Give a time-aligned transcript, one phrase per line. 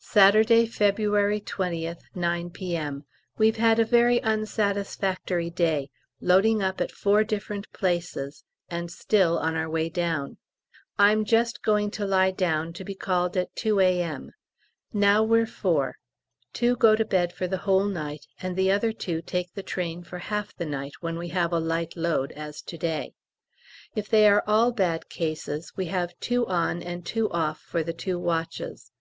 [0.00, 3.06] Saturday, February 20th, 9 P.M.
[3.38, 5.88] We've had a very unsatisfactory day,
[6.20, 10.36] loading up at four different places, and still on our way down.
[10.98, 14.32] I'm just going to lie down, to be called at 2 A.M.
[14.92, 15.94] Now we're four:
[16.52, 20.02] two go to bed for the whole night and the other two take the train
[20.02, 23.14] for half the night when we have a light load, as to day.
[23.94, 27.94] If they are all bad cases, we have two on and two off for the
[27.94, 28.92] two watches.